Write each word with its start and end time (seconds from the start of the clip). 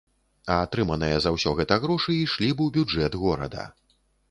А 0.53 0.53
атрыманыя 0.67 1.19
за 1.25 1.33
ўсё 1.35 1.53
гэта 1.59 1.77
грошы 1.85 2.17
ішлі 2.23 2.51
б 2.57 2.67
у 2.67 2.73
бюджэт 2.81 3.21
горада. 3.27 3.71